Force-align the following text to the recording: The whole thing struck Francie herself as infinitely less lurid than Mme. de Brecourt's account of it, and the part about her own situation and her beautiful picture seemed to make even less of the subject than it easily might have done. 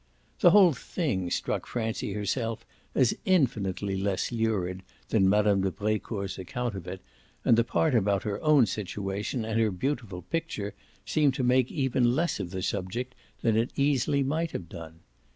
The 0.39 0.49
whole 0.49 0.73
thing 0.73 1.29
struck 1.29 1.67
Francie 1.67 2.13
herself 2.13 2.65
as 2.95 3.13
infinitely 3.23 3.95
less 3.95 4.31
lurid 4.31 4.81
than 5.09 5.29
Mme. 5.29 5.61
de 5.61 5.69
Brecourt's 5.69 6.39
account 6.39 6.73
of 6.73 6.87
it, 6.87 7.01
and 7.45 7.55
the 7.55 7.63
part 7.63 7.93
about 7.93 8.23
her 8.23 8.41
own 8.41 8.65
situation 8.65 9.45
and 9.45 9.59
her 9.61 9.69
beautiful 9.69 10.23
picture 10.23 10.73
seemed 11.05 11.35
to 11.35 11.43
make 11.43 11.71
even 11.71 12.15
less 12.15 12.39
of 12.39 12.49
the 12.49 12.63
subject 12.63 13.13
than 13.41 13.55
it 13.55 13.73
easily 13.75 14.23
might 14.23 14.53
have 14.53 14.67
done. 14.67 15.01